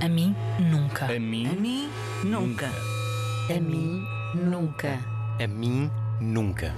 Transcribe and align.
A 0.00 0.08
mim, 0.08 0.34
nunca. 0.58 1.06
A 1.06 1.18
mim, 1.18 1.46
A 1.46 1.52
mim, 1.52 1.90
nunca. 2.24 2.70
A 3.48 3.60
mim, 3.60 4.02
nunca. 4.34 4.98
a 5.42 5.46
mim, 5.46 5.90
nunca. 6.20 6.74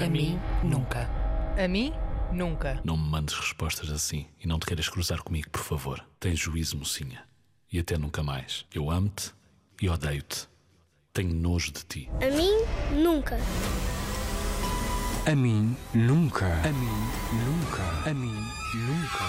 A 0.00 0.06
mim, 0.08 0.38
nunca. 0.62 1.08
A 1.62 1.68
mim, 1.68 1.92
nunca. 2.32 2.80
Não 2.84 2.96
me 2.96 3.08
mandes 3.08 3.34
respostas 3.34 3.90
assim 3.90 4.26
e 4.42 4.46
não 4.46 4.58
te 4.58 4.66
queiras 4.66 4.88
cruzar 4.88 5.22
comigo, 5.22 5.50
por 5.50 5.62
favor. 5.62 6.04
Tens 6.20 6.38
juízo, 6.38 6.76
mocinha. 6.76 7.24
E 7.72 7.78
até 7.78 7.96
nunca 7.98 8.22
mais. 8.22 8.64
Eu 8.72 8.90
amo-te 8.90 9.32
e 9.80 9.88
odeio-te. 9.88 10.48
Tenho 11.12 11.34
nojo 11.34 11.72
de 11.72 11.84
ti. 11.84 12.10
A 12.20 12.30
mim, 12.36 13.02
nunca. 13.02 13.38
A 15.26 15.34
mim, 15.34 15.76
nunca. 15.94 16.46
A 16.46 16.72
mim, 16.72 17.08
nunca. 17.44 18.10
A 18.10 18.14
mim, 18.14 18.34
nunca. 18.74 19.24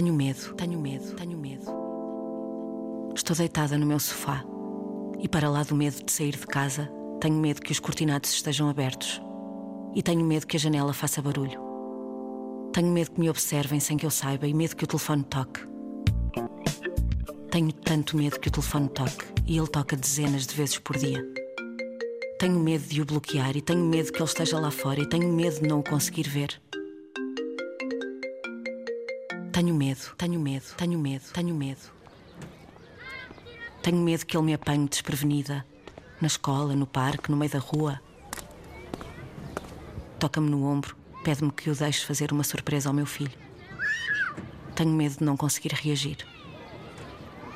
Tenho 0.00 0.14
medo, 0.14 0.54
tenho 0.54 0.80
medo, 0.80 1.14
tenho 1.14 1.36
medo. 1.36 1.66
Estou 3.14 3.36
deitada 3.36 3.76
no 3.76 3.84
meu 3.84 4.00
sofá 4.00 4.42
e, 5.18 5.28
para 5.28 5.50
lá 5.50 5.62
do 5.62 5.76
medo 5.76 6.02
de 6.02 6.10
sair 6.10 6.34
de 6.34 6.46
casa, 6.46 6.90
tenho 7.20 7.36
medo 7.36 7.60
que 7.60 7.70
os 7.70 7.78
cortinados 7.78 8.30
estejam 8.30 8.70
abertos 8.70 9.20
e 9.94 10.02
tenho 10.02 10.24
medo 10.24 10.46
que 10.46 10.56
a 10.56 10.58
janela 10.58 10.94
faça 10.94 11.20
barulho. 11.20 11.60
Tenho 12.72 12.90
medo 12.90 13.10
que 13.10 13.20
me 13.20 13.28
observem 13.28 13.78
sem 13.78 13.98
que 13.98 14.06
eu 14.06 14.10
saiba 14.10 14.46
e 14.46 14.54
medo 14.54 14.74
que 14.74 14.84
o 14.84 14.86
telefone 14.86 15.22
toque. 15.22 15.68
Tenho 17.50 17.70
tanto 17.70 18.16
medo 18.16 18.40
que 18.40 18.48
o 18.48 18.52
telefone 18.52 18.88
toque 18.88 19.26
e 19.46 19.58
ele 19.58 19.68
toca 19.68 19.96
dezenas 19.96 20.46
de 20.46 20.54
vezes 20.54 20.78
por 20.78 20.96
dia. 20.96 21.22
Tenho 22.38 22.58
medo 22.58 22.84
de 22.84 23.02
o 23.02 23.04
bloquear 23.04 23.54
e 23.54 23.60
tenho 23.60 23.84
medo 23.84 24.10
que 24.10 24.18
ele 24.18 24.24
esteja 24.24 24.58
lá 24.58 24.70
fora 24.70 24.98
e 24.98 25.06
tenho 25.06 25.30
medo 25.30 25.60
de 25.60 25.68
não 25.68 25.80
o 25.80 25.84
conseguir 25.84 26.26
ver. 26.26 26.58
Tenho 29.60 29.74
medo, 29.74 30.14
tenho 30.16 30.40
medo, 30.40 30.64
tenho 30.74 30.98
medo, 30.98 31.24
tenho 31.34 31.54
medo. 31.54 31.92
Tenho 33.82 33.98
medo 33.98 34.24
que 34.24 34.34
ele 34.34 34.46
me 34.46 34.54
apanhe 34.54 34.88
desprevenida. 34.88 35.66
Na 36.18 36.28
escola, 36.28 36.74
no 36.74 36.86
parque, 36.86 37.30
no 37.30 37.36
meio 37.36 37.52
da 37.52 37.58
rua. 37.58 38.00
Toca-me 40.18 40.48
no 40.48 40.64
ombro, 40.64 40.96
pede-me 41.22 41.52
que 41.52 41.68
o 41.68 41.74
deixe 41.74 42.06
fazer 42.06 42.32
uma 42.32 42.42
surpresa 42.42 42.88
ao 42.88 42.94
meu 42.94 43.04
filho. 43.04 43.38
Tenho 44.74 44.92
medo 44.92 45.18
de 45.18 45.24
não 45.24 45.36
conseguir 45.36 45.74
reagir. 45.74 46.26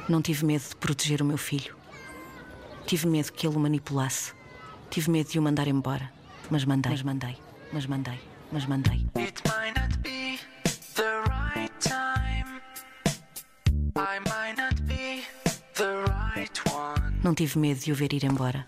Não 0.07 0.21
tive 0.21 0.45
medo 0.45 0.69
de 0.69 0.77
proteger 0.77 1.23
o 1.23 1.25
meu 1.25 1.39
filho. 1.39 1.75
Tive 2.87 3.07
medo 3.07 3.33
que 3.33 3.47
ele 3.47 3.57
o 3.57 3.59
manipulasse. 3.59 4.35
Tive 4.91 5.11
medo 5.11 5.31
de 5.31 5.39
o 5.39 5.43
mandar 5.43 5.69
embora. 5.69 6.13
Mas 6.51 6.67
mandei, 6.67 6.93
mas 6.93 7.03
mandei, 7.03 7.39
mas 7.73 7.87
mandei, 7.87 8.21
mas 8.53 8.67
mandei. 8.67 9.07
Não 17.25 17.35
tive 17.35 17.59
medo 17.59 17.81
de 17.81 17.91
o 17.91 17.95
ver 17.95 18.13
ir 18.13 18.23
embora. 18.23 18.67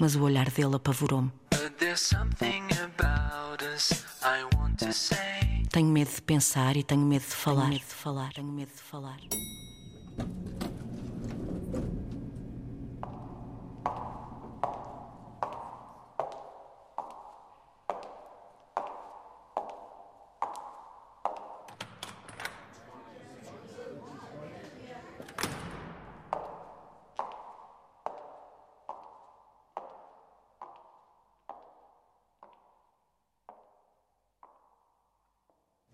Mas 0.00 0.16
o 0.16 0.22
olhar 0.24 0.50
dele 0.50 0.74
apavorou-me. 0.74 1.30
Tenho 5.70 5.86
medo 5.86 6.10
de 6.10 6.22
pensar 6.22 6.76
e 6.76 6.82
tenho 6.82 7.00
medo 7.02 7.22
de 7.22 7.28
falar. 7.28 7.62
Tenho 7.62 7.74
medo 7.74 7.86
de 7.86 7.94
falar, 7.94 8.32
tenho 8.32 8.48
medo 8.48 8.72
de 8.74 8.82
falar. 8.82 9.18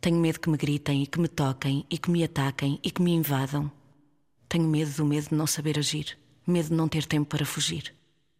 Tenho 0.01 0.17
medo 0.17 0.41
que 0.41 0.49
me 0.49 0.57
gritem 0.57 1.03
e 1.03 1.07
que 1.07 1.21
me 1.21 1.29
toquem 1.29 1.85
e 1.91 1.99
que 1.99 2.11
me 2.11 2.25
ataquem 2.25 2.81
e 2.83 2.91
que 2.91 3.03
me 3.03 3.13
invadam. 3.13 3.71
Tenho 4.49 4.67
medo 4.67 4.91
do 4.93 5.05
medo 5.05 5.29
de 5.29 5.35
não 5.35 5.47
saber 5.47 5.79
agir, 5.79 6.17
medo 6.47 6.71
de 6.71 6.75
não 6.75 6.89
ter 6.89 7.05
tempo 7.05 7.29
para 7.29 7.45
fugir. 7.45 7.95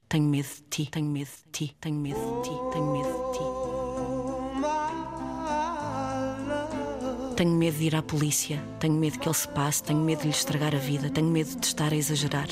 Tenho 0.09 0.25
medo 0.25 0.49
de 0.49 0.63
ti, 0.71 0.89
tenho 0.91 1.05
medo 1.05 1.29
de 1.29 1.53
ti, 1.53 1.77
tenho 1.79 1.97
medo 1.97 2.19
de 2.19 2.49
ti, 2.49 2.57
tenho 2.73 2.93
medo 2.93 3.13
de 3.13 3.33
ti. 3.39 3.45
Tenho 7.37 7.51
medo 7.51 7.77
de 7.77 7.85
ir 7.85 7.95
à 7.95 8.03
polícia, 8.03 8.65
tenho 8.79 8.95
medo 8.95 9.19
que 9.19 9.29
ele 9.29 9.35
se 9.35 9.49
passe, 9.49 9.83
tenho 9.83 10.01
medo 10.01 10.21
de 10.21 10.29
lhe 10.29 10.33
estragar 10.33 10.75
a 10.75 10.79
vida, 10.79 11.11
tenho 11.11 11.29
medo 11.29 11.61
de 11.61 11.67
estar 11.67 11.93
a 11.93 11.97
exagerar. 11.97 12.49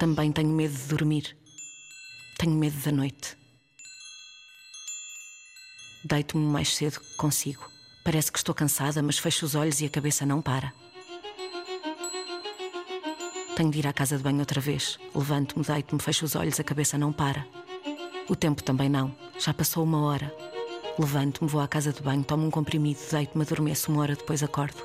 Também 0.00 0.32
tenho 0.32 0.50
medo 0.50 0.74
de 0.74 0.84
dormir. 0.88 1.36
Tenho 2.38 2.54
medo 2.54 2.76
da 2.84 2.90
noite. 2.90 3.38
Deito-me 6.04 6.44
mais 6.44 6.74
cedo 6.74 7.00
que 7.00 7.16
consigo. 7.16 7.70
Parece 8.04 8.30
que 8.30 8.38
estou 8.38 8.54
cansada, 8.54 9.02
mas 9.02 9.18
fecho 9.18 9.44
os 9.44 9.54
olhos 9.54 9.80
e 9.80 9.86
a 9.86 9.90
cabeça 9.90 10.24
não 10.24 10.40
para. 10.40 10.72
Tenho 13.56 13.70
de 13.70 13.80
ir 13.80 13.86
à 13.86 13.92
casa 13.92 14.16
de 14.16 14.22
banho 14.22 14.38
outra 14.38 14.60
vez. 14.60 14.98
Levanto-me, 15.14 15.64
deito-me, 15.64 16.00
fecho 16.00 16.24
os 16.24 16.36
olhos, 16.36 16.60
a 16.60 16.64
cabeça 16.64 16.96
não 16.96 17.12
para. 17.12 17.44
O 18.28 18.36
tempo 18.36 18.62
também 18.62 18.88
não. 18.88 19.14
Já 19.38 19.52
passou 19.52 19.82
uma 19.82 20.00
hora. 20.02 20.32
Levanto-me, 20.98 21.50
vou 21.50 21.60
à 21.60 21.66
casa 21.66 21.92
de 21.92 22.00
banho, 22.00 22.22
tomo 22.22 22.46
um 22.46 22.50
comprimido, 22.50 23.00
deito-me, 23.10 23.44
adormeço 23.44 23.90
uma 23.90 24.02
hora 24.02 24.14
depois 24.14 24.42
acordo. 24.42 24.76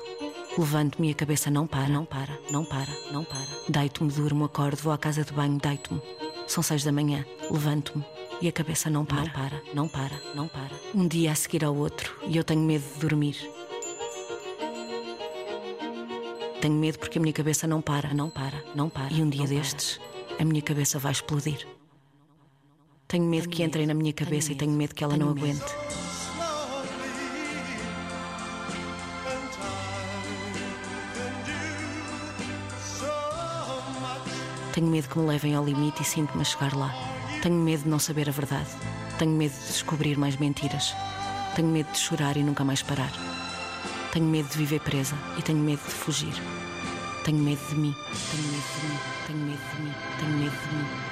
Levanto-me 0.58 1.08
e 1.08 1.12
a 1.12 1.14
cabeça 1.14 1.50
não 1.50 1.66
para, 1.66 1.88
não 1.88 2.04
para, 2.04 2.38
não 2.50 2.64
para, 2.64 2.92
não 3.12 3.24
para. 3.24 3.46
Deito-me, 3.68 4.10
durmo, 4.10 4.44
acordo, 4.44 4.82
vou 4.82 4.92
à 4.92 4.98
casa 4.98 5.24
de 5.24 5.32
banho, 5.32 5.58
deito-me. 5.58 6.00
São 6.46 6.62
seis 6.62 6.84
da 6.84 6.92
manhã. 6.92 7.24
Levanto-me 7.50 8.04
e 8.40 8.48
a 8.48 8.52
cabeça 8.52 8.90
não 8.90 9.04
para, 9.04 9.22
não 9.22 9.28
para, 9.30 9.62
não 9.74 9.88
para, 9.88 10.20
não 10.34 10.48
para. 10.48 10.70
Um 10.94 11.06
dia 11.06 11.32
a 11.32 11.34
seguir 11.34 11.64
ao 11.64 11.74
outro 11.74 12.14
e 12.26 12.36
eu 12.36 12.44
tenho 12.44 12.60
medo 12.60 12.84
de 12.94 13.00
dormir. 13.00 13.36
Tenho 16.60 16.74
medo 16.74 16.98
porque 16.98 17.18
a 17.18 17.20
minha 17.20 17.32
cabeça 17.32 17.66
não 17.66 17.82
para, 17.82 18.14
não 18.14 18.30
para, 18.30 18.64
não 18.74 18.88
para. 18.88 19.12
E 19.12 19.22
um 19.22 19.28
dia 19.28 19.46
destes, 19.46 20.00
a 20.38 20.44
minha 20.44 20.62
cabeça 20.62 20.98
vai 20.98 21.12
explodir. 21.12 21.66
Tenho 23.06 23.24
medo 23.24 23.48
que 23.48 23.62
entrem 23.62 23.86
na 23.86 23.94
minha 23.94 24.12
cabeça 24.12 24.52
e 24.52 24.54
tenho 24.54 24.72
medo 24.72 24.94
que 24.94 25.04
ela 25.04 25.16
não 25.16 25.30
aguente. 25.30 25.62
Tenho 34.72 34.88
medo 34.88 35.08
que 35.08 35.18
me 35.18 35.28
levem 35.28 35.54
ao 35.54 35.64
limite 35.64 36.02
e 36.02 36.04
sinto-me 36.04 36.42
a 36.42 36.44
chegar 36.44 36.74
lá. 36.74 37.13
Tenho 37.44 37.56
medo 37.56 37.82
de 37.82 37.90
não 37.90 37.98
saber 37.98 38.26
a 38.26 38.32
verdade. 38.32 38.70
Tenho 39.18 39.32
medo 39.32 39.52
de 39.52 39.66
descobrir 39.66 40.16
mais 40.16 40.34
mentiras. 40.38 40.94
Tenho 41.54 41.68
medo 41.68 41.92
de 41.92 41.98
chorar 41.98 42.38
e 42.38 42.42
nunca 42.42 42.64
mais 42.64 42.80
parar. 42.80 43.12
Tenho 44.14 44.24
medo 44.24 44.48
de 44.48 44.56
viver 44.56 44.80
presa 44.80 45.14
e 45.36 45.42
tenho 45.42 45.58
medo 45.58 45.82
de 45.84 45.90
fugir. 45.90 46.32
Tenho 47.22 47.36
medo 47.36 47.60
de 47.68 47.74
mim. 47.74 47.94
Tenho 48.30 48.44
medo 48.44 48.64
de 48.80 48.86
mim. 48.86 48.98
Tenho 49.26 49.38
medo 49.40 49.60
de 49.76 49.82
mim. 49.82 49.94
Tenho 50.18 50.38
medo 50.38 51.03